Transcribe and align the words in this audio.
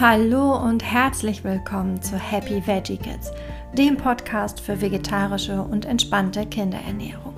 Hallo 0.00 0.56
und 0.56 0.82
herzlich 0.82 1.44
willkommen 1.44 2.00
zu 2.00 2.16
Happy 2.16 2.66
Veggie 2.66 2.96
Kids, 2.96 3.30
dem 3.74 3.98
Podcast 3.98 4.58
für 4.58 4.80
vegetarische 4.80 5.60
und 5.60 5.84
entspannte 5.84 6.46
Kinderernährung. 6.46 7.34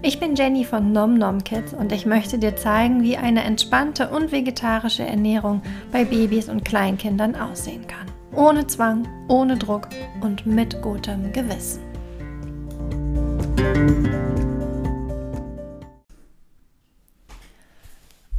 Ich 0.00 0.18
bin 0.18 0.34
Jenny 0.34 0.64
von 0.64 0.90
Nom 0.92 1.18
Nom 1.18 1.44
Kids 1.44 1.74
und 1.74 1.92
ich 1.92 2.06
möchte 2.06 2.38
dir 2.38 2.56
zeigen, 2.56 3.02
wie 3.02 3.18
eine 3.18 3.44
entspannte 3.44 4.08
und 4.08 4.32
vegetarische 4.32 5.04
Ernährung 5.04 5.60
bei 5.92 6.06
Babys 6.06 6.48
und 6.48 6.64
Kleinkindern 6.64 7.36
aussehen 7.36 7.86
kann. 7.86 8.06
Ohne 8.34 8.66
Zwang, 8.66 9.06
ohne 9.28 9.58
Druck 9.58 9.88
und 10.22 10.46
mit 10.46 10.80
gutem 10.80 11.30
Gewissen. 11.32 11.82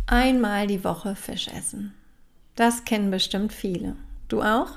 Einmal 0.07 0.65
die 0.65 0.83
Woche 0.83 1.15
Fisch 1.15 1.47
essen. 1.47 1.93
Das 2.55 2.85
kennen 2.85 3.11
bestimmt 3.11 3.51
viele. 3.51 3.95
Du 4.27 4.41
auch? 4.41 4.71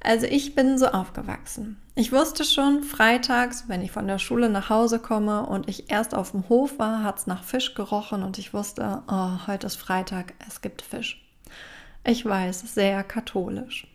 Also 0.00 0.26
ich 0.26 0.54
bin 0.54 0.78
so 0.78 0.88
aufgewachsen. 0.88 1.80
Ich 1.94 2.12
wusste 2.12 2.44
schon, 2.44 2.82
freitags, 2.82 3.64
wenn 3.68 3.80
ich 3.80 3.90
von 3.90 4.06
der 4.06 4.18
Schule 4.18 4.50
nach 4.50 4.68
Hause 4.68 4.98
komme 4.98 5.46
und 5.46 5.68
ich 5.68 5.90
erst 5.90 6.14
auf 6.14 6.32
dem 6.32 6.48
Hof 6.48 6.78
war, 6.78 7.02
hat 7.02 7.18
es 7.18 7.26
nach 7.26 7.42
Fisch 7.42 7.74
gerochen 7.74 8.22
und 8.22 8.38
ich 8.38 8.52
wusste, 8.52 9.02
oh, 9.08 9.46
heute 9.46 9.66
ist 9.66 9.76
Freitag, 9.76 10.34
es 10.46 10.60
gibt 10.60 10.82
Fisch. 10.82 11.26
Ich 12.04 12.24
weiß, 12.24 12.74
sehr 12.74 13.02
katholisch. 13.02 13.88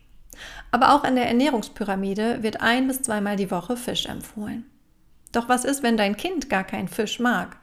Aber 0.70 0.94
auch 0.94 1.04
in 1.04 1.14
der 1.14 1.28
Ernährungspyramide 1.28 2.42
wird 2.42 2.60
ein 2.60 2.88
bis 2.88 3.02
zweimal 3.02 3.36
die 3.36 3.50
Woche 3.50 3.76
Fisch 3.76 4.06
empfohlen. 4.06 4.64
Doch 5.30 5.48
was 5.48 5.64
ist, 5.64 5.82
wenn 5.82 5.96
dein 5.96 6.16
Kind 6.16 6.50
gar 6.50 6.64
keinen 6.64 6.88
Fisch 6.88 7.20
mag? 7.20 7.56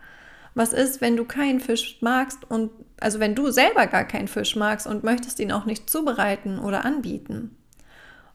Was 0.60 0.74
ist, 0.74 1.00
wenn 1.00 1.16
du 1.16 1.24
keinen 1.24 1.62
Fisch 1.62 2.00
magst 2.02 2.52
und 2.52 2.70
also 3.00 3.22
wenn 3.22 3.34
du 3.34 3.50
selber 3.50 3.88
gar 3.88 4.04
keinen 4.04 4.28
Fisch 4.28 4.58
magst 4.58 4.88
und 4.88 5.06
möchtest 5.06 5.40
ihn 5.40 5.54
auch 5.54 5.64
nicht 5.64 5.90
zubereiten 5.90 6.60
oder 6.60 6.84
anbieten? 6.84 7.56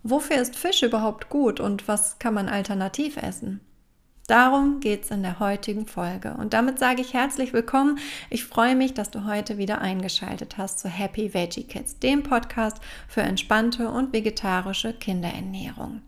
Wofür 0.03 0.37
ist 0.37 0.57
Fisch 0.57 0.83
überhaupt 0.83 1.29
gut 1.29 1.61
und 1.61 1.87
was 1.87 2.19
kann 2.19 2.33
man 2.33 2.49
alternativ 2.49 3.19
essen? 3.19 3.61
Darum 4.27 4.81
geht 4.81 5.05
es 5.05 5.11
in 5.11 5.23
der 5.23 5.39
heutigen 5.39 5.87
Folge. 5.87 6.33
Und 6.39 6.55
damit 6.55 6.79
sage 6.79 7.03
ich 7.03 7.13
herzlich 7.13 7.53
willkommen. 7.53 7.99
Ich 8.31 8.47
freue 8.47 8.75
mich, 8.75 8.95
dass 8.95 9.11
du 9.11 9.27
heute 9.27 9.59
wieder 9.59 9.83
eingeschaltet 9.83 10.57
hast 10.57 10.79
zu 10.79 10.89
Happy 10.89 11.35
Veggie 11.35 11.65
Kids, 11.65 11.99
dem 11.99 12.23
Podcast 12.23 12.79
für 13.07 13.21
entspannte 13.21 13.91
und 13.91 14.15
vegetarische 14.15 14.95
Kinderernährung. 14.95 16.01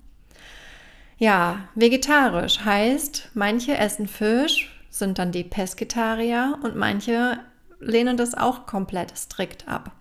Ja, 1.19 1.69
vegetarisch 1.75 2.61
heißt, 2.65 3.33
manche 3.35 3.77
essen 3.77 4.09
Fisch, 4.09 4.76
sind 4.99 5.19
dann 5.19 5.33
die 5.33 5.45
Pesketarier 5.45 6.59
und 6.63 6.77
manche 6.77 7.39
lehnen 7.81 8.17
das 8.17 8.35
auch 8.35 8.67
komplett 8.67 9.17
strikt 9.17 9.69
ab. 9.69 9.93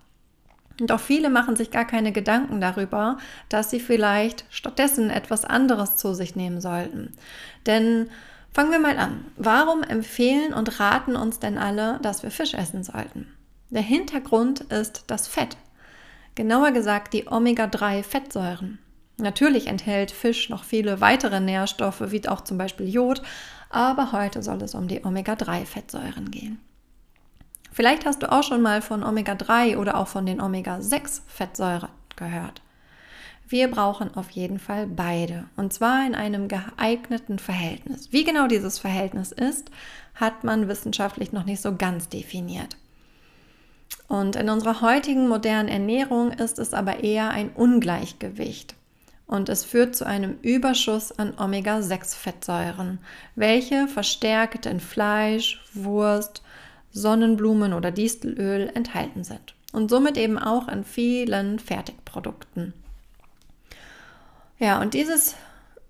Auch 0.90 1.00
viele 1.00 1.30
machen 1.30 1.56
sich 1.56 1.70
gar 1.70 1.86
keine 1.86 2.12
Gedanken 2.12 2.60
darüber, 2.60 3.16
dass 3.48 3.70
sie 3.70 3.80
vielleicht 3.80 4.44
stattdessen 4.50 5.08
etwas 5.08 5.44
anderes 5.44 5.96
zu 5.96 6.12
sich 6.12 6.36
nehmen 6.36 6.60
sollten. 6.60 7.12
Denn 7.64 8.10
fangen 8.52 8.72
wir 8.72 8.78
mal 8.78 8.98
an. 8.98 9.24
Warum 9.36 9.82
empfehlen 9.82 10.52
und 10.52 10.78
raten 10.78 11.16
uns 11.16 11.38
denn 11.38 11.56
alle, 11.56 11.98
dass 12.02 12.22
wir 12.22 12.30
Fisch 12.30 12.52
essen 12.52 12.82
sollten? 12.84 13.26
Der 13.70 13.82
Hintergrund 13.82 14.60
ist 14.60 15.04
das 15.06 15.26
Fett. 15.26 15.56
Genauer 16.34 16.72
gesagt 16.72 17.14
die 17.14 17.26
Omega-3-Fettsäuren. 17.26 18.78
Natürlich 19.18 19.68
enthält 19.68 20.10
Fisch 20.10 20.50
noch 20.50 20.64
viele 20.64 21.00
weitere 21.00 21.40
Nährstoffe, 21.40 22.02
wie 22.10 22.28
auch 22.28 22.42
zum 22.42 22.58
Beispiel 22.58 22.86
Jod, 22.86 23.22
aber 23.70 24.12
heute 24.12 24.42
soll 24.42 24.62
es 24.62 24.74
um 24.74 24.88
die 24.88 25.04
Omega-3-Fettsäuren 25.04 26.30
gehen. 26.30 26.60
Vielleicht 27.72 28.06
hast 28.06 28.22
du 28.22 28.32
auch 28.32 28.42
schon 28.42 28.62
mal 28.62 28.80
von 28.80 29.02
Omega-3 29.02 29.76
oder 29.76 29.96
auch 29.98 30.08
von 30.08 30.24
den 30.24 30.40
Omega-6-Fettsäuren 30.40 31.90
gehört. 32.16 32.62
Wir 33.48 33.70
brauchen 33.70 34.14
auf 34.16 34.30
jeden 34.30 34.58
Fall 34.58 34.86
beide 34.86 35.44
und 35.56 35.72
zwar 35.72 36.04
in 36.06 36.14
einem 36.14 36.48
geeigneten 36.48 37.38
Verhältnis. 37.38 38.12
Wie 38.12 38.24
genau 38.24 38.48
dieses 38.48 38.78
Verhältnis 38.78 39.30
ist, 39.30 39.70
hat 40.14 40.42
man 40.42 40.68
wissenschaftlich 40.68 41.32
noch 41.32 41.44
nicht 41.44 41.60
so 41.60 41.76
ganz 41.76 42.08
definiert. 42.08 42.76
Und 44.08 44.36
in 44.36 44.48
unserer 44.48 44.80
heutigen 44.80 45.28
modernen 45.28 45.68
Ernährung 45.68 46.32
ist 46.32 46.58
es 46.58 46.74
aber 46.74 47.04
eher 47.04 47.30
ein 47.30 47.50
Ungleichgewicht 47.50 48.74
und 49.26 49.48
es 49.48 49.64
führt 49.64 49.96
zu 49.96 50.06
einem 50.06 50.38
Überschuss 50.42 51.12
an 51.18 51.34
Omega-6-Fettsäuren, 51.38 52.98
welche 53.34 53.88
verstärkt 53.88 54.66
in 54.66 54.80
Fleisch, 54.80 55.62
Wurst, 55.74 56.42
Sonnenblumen 56.92 57.72
oder 57.72 57.90
Distelöl 57.90 58.70
enthalten 58.74 59.24
sind 59.24 59.54
und 59.72 59.90
somit 59.90 60.16
eben 60.16 60.38
auch 60.38 60.68
in 60.68 60.84
vielen 60.84 61.58
Fertigprodukten. 61.58 62.72
Ja, 64.58 64.80
und 64.80 64.94
dieses 64.94 65.34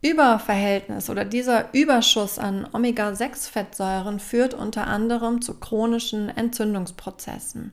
Überverhältnis 0.03 1.09
oder 1.09 1.25
dieser 1.25 1.73
Überschuss 1.73 2.39
an 2.39 2.69
Omega-6-Fettsäuren 2.73 4.19
führt 4.19 4.55
unter 4.55 4.87
anderem 4.87 5.41
zu 5.41 5.55
chronischen 5.55 6.29
Entzündungsprozessen. 6.29 7.73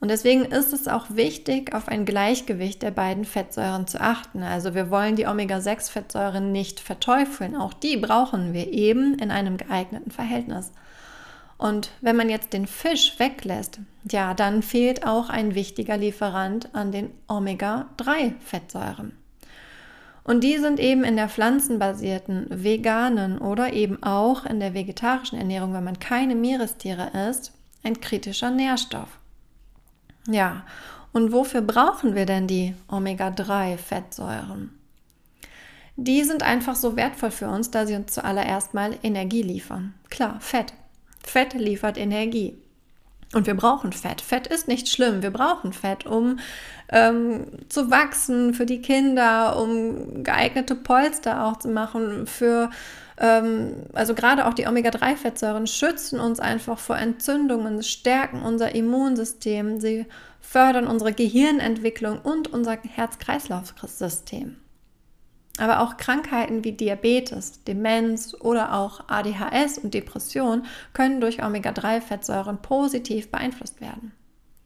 Und 0.00 0.08
deswegen 0.12 0.44
ist 0.44 0.72
es 0.72 0.86
auch 0.86 1.06
wichtig, 1.10 1.74
auf 1.74 1.88
ein 1.88 2.04
Gleichgewicht 2.04 2.82
der 2.82 2.92
beiden 2.92 3.24
Fettsäuren 3.24 3.88
zu 3.88 4.00
achten. 4.00 4.44
Also 4.44 4.74
wir 4.74 4.90
wollen 4.90 5.16
die 5.16 5.26
Omega-6-Fettsäuren 5.26 6.52
nicht 6.52 6.78
verteufeln. 6.78 7.56
Auch 7.56 7.74
die 7.74 7.96
brauchen 7.96 8.52
wir 8.52 8.72
eben 8.72 9.14
in 9.18 9.32
einem 9.32 9.56
geeigneten 9.56 10.12
Verhältnis. 10.12 10.70
Und 11.56 11.90
wenn 12.00 12.14
man 12.14 12.30
jetzt 12.30 12.52
den 12.52 12.68
Fisch 12.68 13.18
weglässt, 13.18 13.80
ja, 14.08 14.34
dann 14.34 14.62
fehlt 14.62 15.04
auch 15.04 15.28
ein 15.28 15.56
wichtiger 15.56 15.96
Lieferant 15.96 16.72
an 16.76 16.92
den 16.92 17.10
Omega-3-Fettsäuren. 17.26 19.12
Und 20.22 20.44
die 20.44 20.58
sind 20.58 20.78
eben 20.78 21.02
in 21.02 21.16
der 21.16 21.28
pflanzenbasierten, 21.28 22.46
veganen 22.50 23.38
oder 23.38 23.72
eben 23.72 24.00
auch 24.02 24.44
in 24.44 24.60
der 24.60 24.74
vegetarischen 24.74 25.38
Ernährung, 25.38 25.72
wenn 25.72 25.82
man 25.82 25.98
keine 25.98 26.36
Meerestiere 26.36 27.10
isst, 27.28 27.52
ein 27.82 28.00
kritischer 28.00 28.50
Nährstoff. 28.50 29.18
Ja, 30.26 30.64
und 31.12 31.32
wofür 31.32 31.62
brauchen 31.62 32.14
wir 32.14 32.26
denn 32.26 32.46
die 32.46 32.74
Omega-3-Fettsäuren? 32.88 34.70
Die 35.96 36.22
sind 36.22 36.42
einfach 36.42 36.76
so 36.76 36.96
wertvoll 36.96 37.30
für 37.30 37.48
uns, 37.48 37.70
da 37.70 37.86
sie 37.86 37.96
uns 37.96 38.12
zuallererst 38.12 38.72
mal 38.72 38.94
Energie 39.02 39.42
liefern. 39.42 39.94
Klar, 40.10 40.36
Fett. 40.40 40.72
Fett 41.24 41.54
liefert 41.54 41.98
Energie. 41.98 42.56
Und 43.34 43.46
wir 43.46 43.54
brauchen 43.54 43.92
Fett. 43.92 44.20
Fett 44.20 44.46
ist 44.46 44.68
nicht 44.68 44.88
schlimm. 44.88 45.22
Wir 45.22 45.30
brauchen 45.30 45.72
Fett, 45.72 46.06
um 46.06 46.38
ähm, 46.88 47.46
zu 47.68 47.90
wachsen 47.90 48.54
für 48.54 48.64
die 48.64 48.80
Kinder, 48.80 49.60
um 49.60 50.22
geeignete 50.24 50.74
Polster 50.74 51.44
auch 51.44 51.58
zu 51.58 51.68
machen 51.68 52.26
für 52.26 52.70
also 53.20 54.14
gerade 54.14 54.46
auch 54.46 54.54
die 54.54 54.68
Omega-3-Fettsäuren 54.68 55.66
schützen 55.66 56.20
uns 56.20 56.38
einfach 56.38 56.78
vor 56.78 56.96
Entzündungen, 56.96 57.82
stärken 57.82 58.42
unser 58.42 58.74
Immunsystem, 58.74 59.80
sie 59.80 60.06
fördern 60.40 60.86
unsere 60.86 61.12
Gehirnentwicklung 61.12 62.20
und 62.20 62.52
unser 62.52 62.78
Herz-Kreislauf-System. 62.80 64.56
Aber 65.58 65.80
auch 65.80 65.96
Krankheiten 65.96 66.62
wie 66.62 66.70
Diabetes, 66.72 67.64
Demenz 67.64 68.36
oder 68.38 68.74
auch 68.74 69.08
ADHS 69.08 69.78
und 69.78 69.94
Depression 69.94 70.66
können 70.92 71.20
durch 71.20 71.42
Omega-3-Fettsäuren 71.42 72.62
positiv 72.62 73.32
beeinflusst 73.32 73.80
werden. 73.80 74.12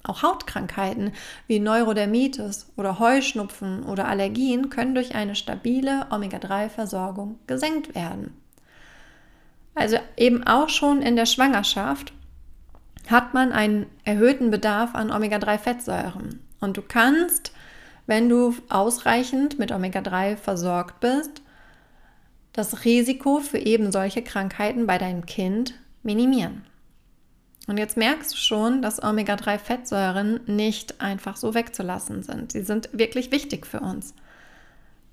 Auch 0.05 0.23
Hautkrankheiten 0.23 1.13
wie 1.47 1.61
Neurodermitis 1.61 2.71
oder 2.77 2.99
Heuschnupfen 2.99 3.85
oder 3.85 4.09
Allergien 4.09 4.69
können 4.69 4.95
durch 4.95 5.15
eine 5.15 5.37
stabile 5.37 6.07
Omega-3-Versorgung 6.11 7.39
gesenkt 7.47 7.95
werden. 7.95 8.37
Also 9.75 9.97
eben 10.17 10.47
auch 10.47 10.69
schon 10.69 11.03
in 11.03 11.17
der 11.17 11.27
Schwangerschaft 11.27 12.13
hat 13.09 13.35
man 13.35 13.53
einen 13.53 13.87
erhöhten 14.05 14.51
Bedarf 14.51 14.95
an 14.95 15.11
Omega-3-Fettsäuren. 15.11 16.41
Und 16.61 16.77
du 16.77 16.83
kannst, 16.83 17.53
wenn 18.07 18.29
du 18.29 18.55
ausreichend 18.69 19.59
mit 19.59 19.73
Omega-3 19.73 20.37
versorgt 20.37 21.01
bist, 21.01 21.43
das 22.53 22.85
Risiko 22.85 23.41
für 23.41 23.59
eben 23.59 23.93
solche 23.93 24.23
Krankheiten 24.23 24.87
bei 24.87 24.99
deinem 24.99 25.27
Kind 25.27 25.75
minimieren. 26.03 26.65
Und 27.67 27.79
jetzt 27.79 27.97
merkst 27.97 28.33
du 28.33 28.37
schon, 28.37 28.83
dass 28.83 29.03
Omega-3-Fettsäuren 29.03 30.41
nicht 30.47 31.01
einfach 31.01 31.37
so 31.37 31.55
wegzulassen 31.55 32.23
sind. 32.23 32.53
Sie 32.53 32.63
sind 32.63 32.91
wirklich 32.93 33.31
wichtig 33.31 33.67
für 33.67 33.81
uns. 33.81 34.15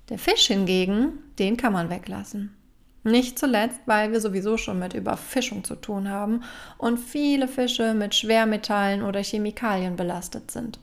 Der 0.08 0.18
Fisch 0.18 0.48
hingegen, 0.48 1.18
den 1.38 1.56
kann 1.56 1.72
man 1.72 1.90
weglassen. 1.90 2.56
Nicht 3.02 3.38
zuletzt, 3.38 3.80
weil 3.86 4.12
wir 4.12 4.20
sowieso 4.20 4.58
schon 4.58 4.78
mit 4.78 4.92
Überfischung 4.92 5.64
zu 5.64 5.74
tun 5.74 6.10
haben 6.10 6.42
und 6.76 6.98
viele 6.98 7.48
Fische 7.48 7.94
mit 7.94 8.14
Schwermetallen 8.14 9.02
oder 9.02 9.22
Chemikalien 9.22 9.96
belastet 9.96 10.50
sind. 10.50 10.78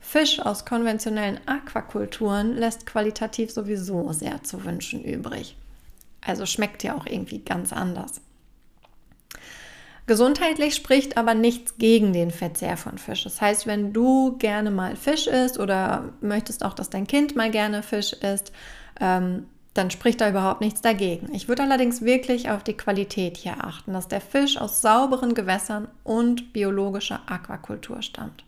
Fisch 0.00 0.40
aus 0.40 0.64
konventionellen 0.64 1.40
Aquakulturen 1.46 2.56
lässt 2.56 2.86
qualitativ 2.86 3.50
sowieso 3.50 4.12
sehr 4.12 4.42
zu 4.42 4.64
wünschen 4.64 5.04
übrig. 5.04 5.56
Also 6.20 6.46
schmeckt 6.46 6.82
ja 6.82 6.96
auch 6.96 7.06
irgendwie 7.06 7.38
ganz 7.38 7.72
anders. 7.72 8.20
Gesundheitlich 10.06 10.74
spricht 10.74 11.16
aber 11.16 11.34
nichts 11.34 11.78
gegen 11.78 12.12
den 12.12 12.32
Verzehr 12.32 12.76
von 12.76 12.98
Fisch. 12.98 13.22
Das 13.22 13.40
heißt, 13.40 13.66
wenn 13.66 13.92
du 13.92 14.36
gerne 14.38 14.70
mal 14.70 14.96
Fisch 14.96 15.26
isst 15.28 15.58
oder 15.58 16.12
möchtest 16.20 16.64
auch, 16.64 16.74
dass 16.74 16.90
dein 16.90 17.06
Kind 17.06 17.36
mal 17.36 17.50
gerne 17.50 17.82
Fisch 17.82 18.12
isst, 18.12 18.52
ähm, 19.00 19.46
dann 19.74 19.90
spricht 19.90 20.20
da 20.20 20.28
überhaupt 20.28 20.60
nichts 20.60 20.82
dagegen. 20.82 21.34
Ich 21.34 21.48
würde 21.48 21.62
allerdings 21.62 22.02
wirklich 22.02 22.50
auf 22.50 22.62
die 22.62 22.76
Qualität 22.76 23.36
hier 23.36 23.64
achten, 23.64 23.92
dass 23.92 24.08
der 24.08 24.20
Fisch 24.20 24.58
aus 24.58 24.82
sauberen 24.82 25.34
Gewässern 25.34 25.88
und 26.04 26.52
biologischer 26.52 27.20
Aquakultur 27.26 28.02
stammt. 28.02 28.44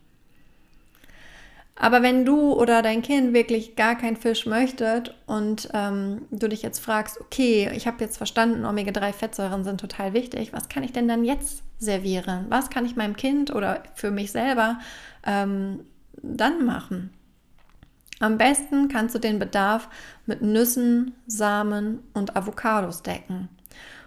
Aber 1.77 2.01
wenn 2.01 2.23
du 2.23 2.53
oder 2.53 2.81
dein 2.81 3.01
Kind 3.01 3.33
wirklich 3.33 3.75
gar 3.75 3.95
keinen 3.95 4.15
Fisch 4.15 4.45
möchtet 4.45 5.13
und 5.25 5.69
ähm, 5.73 6.21
du 6.31 6.47
dich 6.47 6.61
jetzt 6.61 6.79
fragst, 6.79 7.19
okay, 7.19 7.69
ich 7.75 7.85
habe 7.85 7.97
jetzt 7.99 8.15
verstanden, 8.15 8.65
Omega-3-Fettsäuren 8.65 9.65
sind 9.65 9.81
total 9.81 10.13
wichtig, 10.13 10.53
was 10.53 10.69
kann 10.69 10.83
ich 10.83 10.93
denn 10.93 11.09
dann 11.09 11.25
jetzt 11.25 11.63
servieren? 11.77 12.45
Was 12.47 12.69
kann 12.69 12.85
ich 12.85 12.95
meinem 12.95 13.17
Kind 13.17 13.53
oder 13.53 13.83
für 13.93 14.09
mich 14.09 14.31
selber 14.31 14.79
ähm, 15.25 15.81
dann 16.21 16.65
machen? 16.65 17.09
Am 18.19 18.37
besten 18.37 18.87
kannst 18.87 19.13
du 19.15 19.19
den 19.19 19.39
Bedarf 19.39 19.89
mit 20.25 20.41
Nüssen, 20.41 21.13
Samen 21.27 21.99
und 22.13 22.35
Avocados 22.35 23.03
decken. 23.03 23.49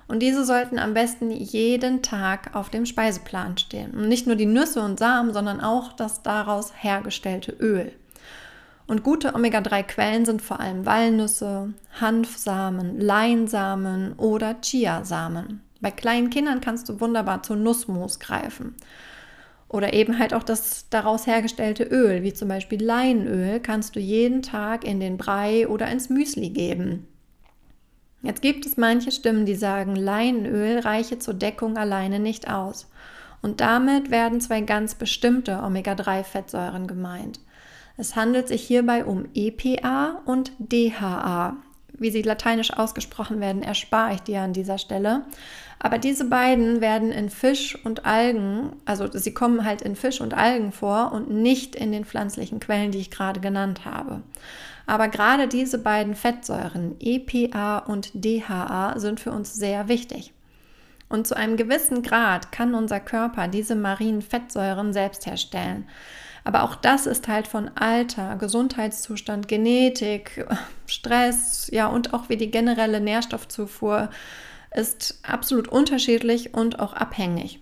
Und 0.06 0.20
diese 0.20 0.44
sollten 0.46 0.78
am 0.78 0.94
besten 0.94 1.30
jeden 1.30 2.02
Tag 2.02 2.56
auf 2.56 2.70
dem 2.70 2.86
Speiseplan 2.86 3.58
stehen. 3.58 3.92
Und 3.92 4.08
nicht 4.08 4.26
nur 4.26 4.36
die 4.36 4.46
Nüsse 4.46 4.80
und 4.80 4.98
Samen, 4.98 5.34
sondern 5.34 5.60
auch 5.60 5.92
das 5.92 6.22
daraus 6.22 6.72
hergestellte 6.74 7.52
Öl. 7.52 7.92
Und 8.86 9.02
gute 9.02 9.34
Omega-3-Quellen 9.34 10.24
sind 10.24 10.40
vor 10.40 10.60
allem 10.60 10.86
Walnüsse, 10.86 11.74
Hanfsamen, 12.00 12.98
Leinsamen 12.98 14.14
oder 14.14 14.56
Chiasamen. 14.62 15.60
Bei 15.82 15.90
kleinen 15.90 16.30
Kindern 16.30 16.62
kannst 16.62 16.88
du 16.88 16.98
wunderbar 16.98 17.42
zu 17.42 17.54
Nussmus 17.54 18.18
greifen. 18.18 18.74
Oder 19.68 19.92
eben 19.92 20.18
halt 20.18 20.32
auch 20.32 20.42
das 20.42 20.88
daraus 20.88 21.26
hergestellte 21.26 21.84
Öl, 21.84 22.22
wie 22.22 22.32
zum 22.32 22.48
Beispiel 22.48 22.82
Leinöl, 22.82 23.60
kannst 23.60 23.96
du 23.96 24.00
jeden 24.00 24.42
Tag 24.42 24.84
in 24.84 24.98
den 24.98 25.18
Brei 25.18 25.68
oder 25.68 25.90
ins 25.90 26.08
Müsli 26.08 26.48
geben. 26.50 27.06
Jetzt 28.22 28.42
gibt 28.42 28.66
es 28.66 28.76
manche 28.76 29.12
Stimmen, 29.12 29.46
die 29.46 29.54
sagen, 29.54 29.94
Leinöl 29.94 30.78
reiche 30.80 31.18
zur 31.18 31.34
Deckung 31.34 31.76
alleine 31.76 32.18
nicht 32.18 32.50
aus. 32.50 32.90
Und 33.42 33.60
damit 33.60 34.10
werden 34.10 34.40
zwei 34.40 34.62
ganz 34.62 34.94
bestimmte 34.94 35.62
Omega-3-Fettsäuren 35.62 36.88
gemeint. 36.88 37.40
Es 37.96 38.16
handelt 38.16 38.48
sich 38.48 38.62
hierbei 38.62 39.04
um 39.04 39.26
EPA 39.34 40.22
und 40.24 40.52
DHA. 40.58 41.56
Wie 41.98 42.10
sie 42.10 42.22
lateinisch 42.22 42.72
ausgesprochen 42.72 43.40
werden, 43.40 43.62
erspare 43.62 44.14
ich 44.14 44.20
dir 44.20 44.40
an 44.40 44.52
dieser 44.52 44.78
Stelle. 44.78 45.22
Aber 45.80 45.98
diese 45.98 46.24
beiden 46.24 46.80
werden 46.80 47.12
in 47.12 47.30
Fisch 47.30 47.76
und 47.84 48.04
Algen, 48.04 48.72
also 48.84 49.08
sie 49.12 49.34
kommen 49.34 49.64
halt 49.64 49.82
in 49.82 49.96
Fisch 49.96 50.20
und 50.20 50.34
Algen 50.34 50.72
vor 50.72 51.12
und 51.12 51.30
nicht 51.30 51.76
in 51.76 51.92
den 51.92 52.04
pflanzlichen 52.04 52.60
Quellen, 52.60 52.90
die 52.90 52.98
ich 52.98 53.10
gerade 53.10 53.40
genannt 53.40 53.84
habe. 53.84 54.22
Aber 54.86 55.08
gerade 55.08 55.48
diese 55.48 55.78
beiden 55.78 56.14
Fettsäuren, 56.14 56.96
EPA 56.98 57.78
und 57.78 58.10
DHA, 58.14 58.98
sind 58.98 59.20
für 59.20 59.32
uns 59.32 59.54
sehr 59.54 59.88
wichtig. 59.88 60.32
Und 61.08 61.26
zu 61.26 61.36
einem 61.36 61.56
gewissen 61.56 62.02
Grad 62.02 62.52
kann 62.52 62.74
unser 62.74 63.00
Körper 63.00 63.48
diese 63.48 63.74
marinen 63.74 64.22
Fettsäuren 64.22 64.92
selbst 64.92 65.26
herstellen. 65.26 65.86
Aber 66.48 66.62
auch 66.62 66.76
das 66.76 67.04
ist 67.04 67.28
halt 67.28 67.46
von 67.46 67.70
Alter, 67.74 68.36
Gesundheitszustand, 68.36 69.48
Genetik, 69.48 70.46
Stress, 70.86 71.68
ja 71.70 71.88
und 71.88 72.14
auch 72.14 72.30
wie 72.30 72.38
die 72.38 72.50
generelle 72.50 73.02
Nährstoffzufuhr 73.02 74.08
ist 74.74 75.20
absolut 75.22 75.68
unterschiedlich 75.68 76.54
und 76.54 76.80
auch 76.80 76.94
abhängig. 76.94 77.60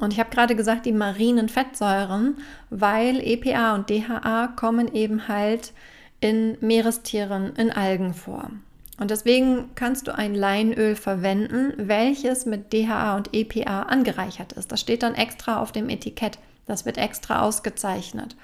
Und 0.00 0.14
ich 0.14 0.18
habe 0.18 0.30
gerade 0.30 0.56
gesagt, 0.56 0.86
die 0.86 0.92
marinen 0.92 1.50
Fettsäuren, 1.50 2.38
weil 2.70 3.20
EPA 3.20 3.74
und 3.74 3.90
DHA 3.90 4.54
kommen 4.56 4.94
eben 4.94 5.28
halt 5.28 5.74
in 6.20 6.56
Meerestieren, 6.62 7.56
in 7.56 7.70
Algen 7.70 8.14
vor. 8.14 8.52
Und 8.98 9.10
deswegen 9.10 9.68
kannst 9.74 10.06
du 10.06 10.14
ein 10.14 10.34
Leinöl 10.34 10.96
verwenden, 10.96 11.74
welches 11.76 12.46
mit 12.46 12.72
DHA 12.72 13.16
und 13.16 13.34
EPA 13.34 13.82
angereichert 13.82 14.54
ist. 14.54 14.72
Das 14.72 14.80
steht 14.80 15.02
dann 15.02 15.14
extra 15.14 15.60
auf 15.60 15.72
dem 15.72 15.90
Etikett. 15.90 16.38
Das 16.66 16.84
wird 16.84 16.98
extra 16.98 17.42
ausgezeichnet. 17.42 18.36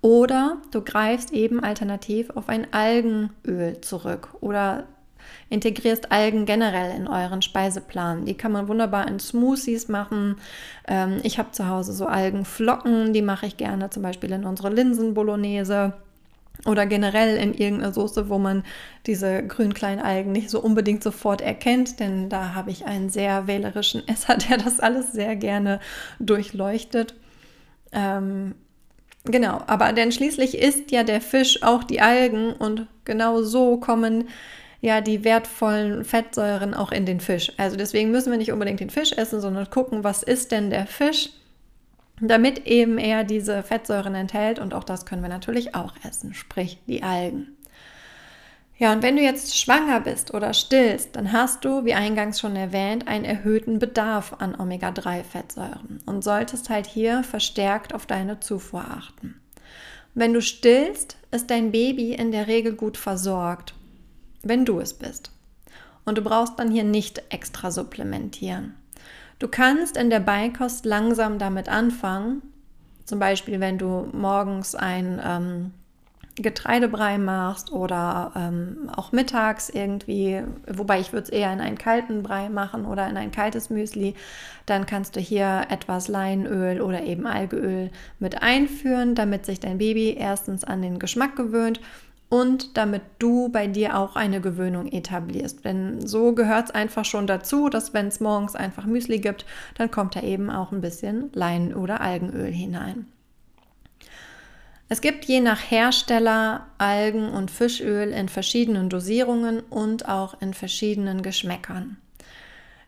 Oder 0.00 0.58
du 0.70 0.82
greifst 0.82 1.32
eben 1.32 1.62
alternativ 1.62 2.30
auf 2.30 2.48
ein 2.48 2.72
Algenöl 2.72 3.80
zurück 3.80 4.28
oder 4.40 4.84
integrierst 5.48 6.12
Algen 6.12 6.46
generell 6.46 6.96
in 6.96 7.08
euren 7.08 7.42
Speiseplan. 7.42 8.24
Die 8.24 8.34
kann 8.34 8.52
man 8.52 8.68
wunderbar 8.68 9.08
in 9.08 9.18
Smoothies 9.18 9.88
machen. 9.88 10.36
Ähm, 10.86 11.20
ich 11.22 11.38
habe 11.38 11.52
zu 11.52 11.68
Hause 11.68 11.92
so 11.92 12.06
Algenflocken, 12.06 13.12
die 13.12 13.22
mache 13.22 13.46
ich 13.46 13.56
gerne 13.56 13.90
zum 13.90 14.02
Beispiel 14.02 14.32
in 14.32 14.44
unsere 14.44 14.70
Linsen-Bolognese 14.70 15.94
oder 16.64 16.86
generell 16.86 17.36
in 17.36 17.54
irgendeiner 17.54 17.92
Soße, 17.92 18.28
wo 18.28 18.38
man 18.38 18.64
diese 19.06 19.46
grün 19.46 19.74
kleinen 19.74 20.00
Algen 20.00 20.32
nicht 20.32 20.50
so 20.50 20.60
unbedingt 20.60 21.02
sofort 21.02 21.40
erkennt, 21.40 22.00
denn 22.00 22.28
da 22.28 22.54
habe 22.54 22.70
ich 22.70 22.86
einen 22.86 23.10
sehr 23.10 23.46
wählerischen 23.46 24.06
Esser, 24.08 24.36
der 24.48 24.58
das 24.58 24.80
alles 24.80 25.12
sehr 25.12 25.36
gerne 25.36 25.80
durchleuchtet. 26.18 27.14
Ähm, 27.92 28.54
genau, 29.24 29.62
aber 29.66 29.92
denn 29.92 30.12
schließlich 30.12 30.58
isst 30.58 30.90
ja 30.90 31.02
der 31.02 31.20
Fisch 31.20 31.62
auch 31.62 31.84
die 31.84 32.00
Algen 32.00 32.52
und 32.52 32.86
genau 33.04 33.42
so 33.42 33.78
kommen 33.78 34.28
ja 34.80 35.00
die 35.00 35.24
wertvollen 35.24 36.04
Fettsäuren 36.04 36.74
auch 36.74 36.92
in 36.92 37.06
den 37.06 37.20
Fisch. 37.20 37.52
Also 37.56 37.76
deswegen 37.76 38.10
müssen 38.10 38.30
wir 38.30 38.38
nicht 38.38 38.52
unbedingt 38.52 38.80
den 38.80 38.90
Fisch 38.90 39.12
essen, 39.12 39.40
sondern 39.40 39.68
gucken, 39.70 40.04
was 40.04 40.22
ist 40.22 40.52
denn 40.52 40.70
der 40.70 40.86
Fisch, 40.86 41.30
damit 42.20 42.66
eben 42.66 42.98
er 42.98 43.24
diese 43.24 43.62
Fettsäuren 43.62 44.14
enthält 44.14 44.58
und 44.58 44.74
auch 44.74 44.84
das 44.84 45.06
können 45.06 45.22
wir 45.22 45.28
natürlich 45.28 45.74
auch 45.74 45.94
essen, 46.08 46.34
sprich 46.34 46.78
die 46.86 47.02
Algen. 47.02 47.55
Ja, 48.78 48.92
und 48.92 49.02
wenn 49.02 49.16
du 49.16 49.22
jetzt 49.22 49.58
schwanger 49.58 50.00
bist 50.00 50.34
oder 50.34 50.52
stillst, 50.52 51.16
dann 51.16 51.32
hast 51.32 51.64
du, 51.64 51.84
wie 51.84 51.94
eingangs 51.94 52.40
schon 52.40 52.56
erwähnt, 52.56 53.08
einen 53.08 53.24
erhöhten 53.24 53.78
Bedarf 53.78 54.34
an 54.38 54.54
Omega-3-Fettsäuren 54.58 56.00
und 56.04 56.22
solltest 56.22 56.68
halt 56.68 56.86
hier 56.86 57.22
verstärkt 57.22 57.94
auf 57.94 58.04
deine 58.04 58.40
Zufuhr 58.40 58.82
achten. 58.82 59.40
Wenn 60.14 60.34
du 60.34 60.42
stillst, 60.42 61.16
ist 61.30 61.50
dein 61.50 61.72
Baby 61.72 62.12
in 62.12 62.32
der 62.32 62.46
Regel 62.46 62.74
gut 62.74 62.98
versorgt 62.98 63.74
wenn 64.48 64.64
du 64.64 64.80
es 64.80 64.94
bist. 64.94 65.30
Und 66.04 66.18
du 66.18 66.22
brauchst 66.22 66.58
dann 66.58 66.70
hier 66.70 66.84
nicht 66.84 67.22
extra 67.30 67.70
supplementieren. 67.70 68.74
Du 69.38 69.48
kannst 69.48 69.96
in 69.96 70.08
der 70.08 70.20
Beikost 70.20 70.86
langsam 70.86 71.38
damit 71.38 71.68
anfangen, 71.68 72.42
zum 73.04 73.18
Beispiel 73.18 73.60
wenn 73.60 73.76
du 73.78 74.08
morgens 74.12 74.74
ein 74.74 75.20
ähm, 75.22 75.74
Getreidebrei 76.36 77.16
machst 77.16 77.72
oder 77.72 78.32
ähm, 78.36 78.90
auch 78.94 79.12
mittags 79.12 79.70
irgendwie, 79.70 80.42
wobei 80.66 81.00
ich 81.00 81.12
würde 81.12 81.24
es 81.24 81.30
eher 81.30 81.52
in 81.52 81.60
einen 81.60 81.78
kalten 81.78 82.22
Brei 82.22 82.50
machen 82.50 82.84
oder 82.84 83.08
in 83.08 83.16
ein 83.16 83.30
kaltes 83.30 83.70
Müsli, 83.70 84.14
dann 84.66 84.84
kannst 84.84 85.16
du 85.16 85.20
hier 85.20 85.66
etwas 85.70 86.08
Leinöl 86.08 86.82
oder 86.82 87.02
eben 87.02 87.26
Algeöl 87.26 87.90
mit 88.18 88.42
einführen, 88.42 89.14
damit 89.14 89.46
sich 89.46 89.60
dein 89.60 89.78
Baby 89.78 90.14
erstens 90.18 90.62
an 90.62 90.82
den 90.82 90.98
Geschmack 90.98 91.36
gewöhnt 91.36 91.80
und 92.28 92.76
damit 92.76 93.02
du 93.18 93.48
bei 93.48 93.66
dir 93.66 93.96
auch 93.96 94.16
eine 94.16 94.40
Gewöhnung 94.40 94.88
etablierst. 94.88 95.64
Denn 95.64 96.06
so 96.06 96.34
gehört 96.34 96.66
es 96.66 96.70
einfach 96.74 97.04
schon 97.04 97.26
dazu, 97.26 97.68
dass 97.68 97.94
wenn 97.94 98.08
es 98.08 98.20
morgens 98.20 98.54
einfach 98.54 98.84
Müsli 98.84 99.20
gibt, 99.20 99.46
dann 99.76 99.90
kommt 99.90 100.16
da 100.16 100.22
eben 100.22 100.50
auch 100.50 100.72
ein 100.72 100.80
bisschen 100.80 101.30
Lein- 101.32 101.74
oder 101.74 102.00
Algenöl 102.00 102.52
hinein. 102.52 103.06
Es 104.88 105.00
gibt 105.00 105.24
je 105.24 105.40
nach 105.40 105.70
Hersteller 105.70 106.68
Algen- 106.78 107.30
und 107.30 107.50
Fischöl 107.50 108.10
in 108.12 108.28
verschiedenen 108.28 108.88
Dosierungen 108.88 109.60
und 109.60 110.08
auch 110.08 110.40
in 110.40 110.54
verschiedenen 110.54 111.22
Geschmäckern. 111.22 111.96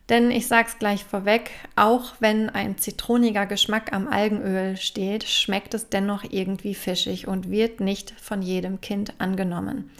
Denn 0.08 0.30
ich 0.30 0.46
sage 0.46 0.68
es 0.68 0.78
gleich 0.78 1.04
vorweg, 1.04 1.50
auch 1.76 2.14
wenn 2.20 2.48
ein 2.48 2.78
zitroniger 2.78 3.46
Geschmack 3.46 3.92
am 3.92 4.08
Algenöl 4.08 4.76
steht, 4.76 5.24
schmeckt 5.24 5.74
es 5.74 5.90
dennoch 5.90 6.24
irgendwie 6.30 6.74
fischig 6.74 7.26
und 7.26 7.50
wird 7.50 7.80
nicht 7.80 8.12
von 8.18 8.40
jedem 8.40 8.80
Kind 8.80 9.12
angenommen. 9.18 9.90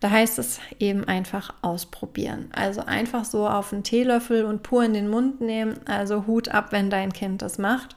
Da 0.00 0.10
heißt 0.10 0.38
es 0.38 0.60
eben 0.78 1.04
einfach 1.04 1.52
ausprobieren. 1.60 2.50
Also 2.54 2.82
einfach 2.82 3.24
so 3.24 3.48
auf 3.48 3.72
einen 3.72 3.82
Teelöffel 3.82 4.44
und 4.44 4.62
pur 4.62 4.84
in 4.84 4.94
den 4.94 5.08
Mund 5.10 5.40
nehmen. 5.40 5.80
Also 5.86 6.26
Hut 6.26 6.48
ab, 6.48 6.68
wenn 6.70 6.88
dein 6.88 7.12
Kind 7.12 7.42
das 7.42 7.58
macht. 7.58 7.96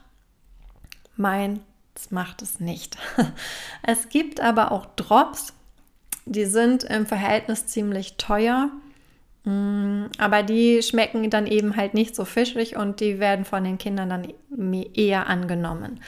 Mein 1.16 1.60
macht 2.10 2.42
es 2.42 2.60
nicht. 2.60 2.96
Es 3.82 4.08
gibt 4.08 4.40
aber 4.40 4.72
auch 4.72 4.86
Drops, 4.96 5.52
die 6.24 6.44
sind 6.44 6.84
im 6.84 7.06
Verhältnis 7.06 7.66
ziemlich 7.66 8.16
teuer 8.16 8.70
Mm, 9.44 10.04
aber 10.18 10.42
die 10.42 10.82
schmecken 10.82 11.28
dann 11.30 11.46
eben 11.46 11.76
halt 11.76 11.94
nicht 11.94 12.14
so 12.14 12.24
fischig 12.24 12.76
und 12.76 13.00
die 13.00 13.18
werden 13.18 13.44
von 13.44 13.64
den 13.64 13.78
Kindern 13.78 14.08
dann 14.08 14.32
eher 14.94 15.26
angenommen. 15.26 16.00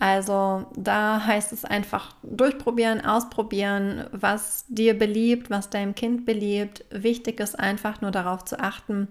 Also 0.00 0.66
da 0.74 1.24
heißt 1.24 1.52
es 1.52 1.64
einfach 1.64 2.16
durchprobieren, 2.24 3.04
ausprobieren, 3.04 4.06
was 4.10 4.64
dir 4.68 4.98
beliebt, 4.98 5.48
was 5.48 5.70
deinem 5.70 5.94
Kind 5.94 6.26
beliebt. 6.26 6.84
Wichtig 6.90 7.38
ist 7.38 7.58
einfach 7.58 8.00
nur 8.00 8.10
darauf 8.10 8.44
zu 8.44 8.58
achten, 8.58 9.06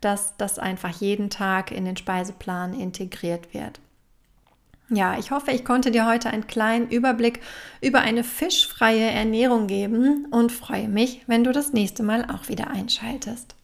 dass 0.00 0.34
das 0.38 0.58
einfach 0.58 0.90
jeden 0.90 1.28
Tag 1.28 1.70
in 1.70 1.84
den 1.84 1.98
Speiseplan 1.98 2.72
integriert 2.72 3.52
wird. 3.52 3.78
Ja, 4.88 5.18
ich 5.18 5.30
hoffe, 5.30 5.52
ich 5.52 5.64
konnte 5.64 5.90
dir 5.90 6.06
heute 6.06 6.30
einen 6.30 6.46
kleinen 6.46 6.88
Überblick 6.90 7.40
über 7.80 8.00
eine 8.00 8.24
fischfreie 8.24 9.10
Ernährung 9.10 9.66
geben 9.66 10.26
und 10.30 10.52
freue 10.52 10.88
mich, 10.88 11.22
wenn 11.26 11.44
du 11.44 11.52
das 11.52 11.72
nächste 11.72 12.02
Mal 12.02 12.26
auch 12.30 12.48
wieder 12.48 12.70
einschaltest. 12.70 13.54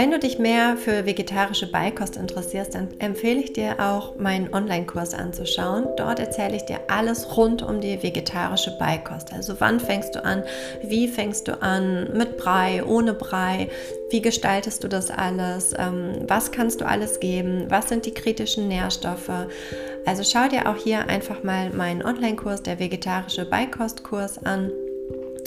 Wenn 0.00 0.12
du 0.12 0.18
dich 0.18 0.38
mehr 0.38 0.78
für 0.78 1.04
vegetarische 1.04 1.70
Beikost 1.70 2.16
interessierst, 2.16 2.74
dann 2.74 2.88
empfehle 3.00 3.38
ich 3.38 3.52
dir 3.52 3.78
auch 3.80 4.16
meinen 4.16 4.54
Online-Kurs 4.54 5.12
anzuschauen. 5.12 5.88
Dort 5.98 6.18
erzähle 6.18 6.56
ich 6.56 6.62
dir 6.62 6.80
alles 6.88 7.36
rund 7.36 7.60
um 7.60 7.82
die 7.82 8.02
vegetarische 8.02 8.78
Beikost. 8.78 9.30
Also 9.34 9.56
wann 9.58 9.78
fängst 9.78 10.14
du 10.14 10.24
an, 10.24 10.42
wie 10.82 11.06
fängst 11.06 11.48
du 11.48 11.60
an, 11.60 12.16
mit 12.16 12.38
Brei, 12.38 12.82
ohne 12.82 13.12
Brei, 13.12 13.68
wie 14.08 14.22
gestaltest 14.22 14.82
du 14.82 14.88
das 14.88 15.10
alles, 15.10 15.74
ähm, 15.76 16.24
was 16.26 16.50
kannst 16.50 16.80
du 16.80 16.86
alles 16.86 17.20
geben, 17.20 17.66
was 17.68 17.90
sind 17.90 18.06
die 18.06 18.14
kritischen 18.14 18.68
Nährstoffe. 18.68 19.48
Also 20.06 20.22
schau 20.24 20.48
dir 20.48 20.66
auch 20.66 20.76
hier 20.76 21.08
einfach 21.10 21.42
mal 21.42 21.68
meinen 21.74 22.02
Online-Kurs, 22.02 22.62
der 22.62 22.78
vegetarische 22.78 23.44
Beikostkurs 23.44 24.38
an. 24.46 24.72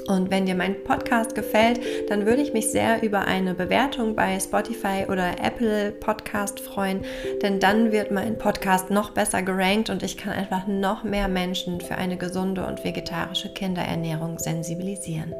Und 0.07 0.31
wenn 0.31 0.45
dir 0.45 0.55
mein 0.55 0.83
Podcast 0.83 1.35
gefällt, 1.35 1.79
dann 2.09 2.25
würde 2.25 2.41
ich 2.41 2.53
mich 2.53 2.71
sehr 2.71 3.03
über 3.03 3.25
eine 3.25 3.53
Bewertung 3.53 4.15
bei 4.15 4.39
Spotify 4.39 5.05
oder 5.07 5.39
Apple 5.41 5.91
Podcast 5.91 6.59
freuen, 6.59 7.01
denn 7.41 7.59
dann 7.59 7.91
wird 7.91 8.11
mein 8.11 8.37
Podcast 8.37 8.89
noch 8.89 9.11
besser 9.11 9.41
gerankt 9.41 9.89
und 9.89 10.03
ich 10.03 10.17
kann 10.17 10.33
einfach 10.33 10.67
noch 10.67 11.03
mehr 11.03 11.27
Menschen 11.27 11.79
für 11.79 11.95
eine 11.95 12.17
gesunde 12.17 12.65
und 12.65 12.83
vegetarische 12.83 13.53
Kinderernährung 13.53 14.39
sensibilisieren. 14.39 15.33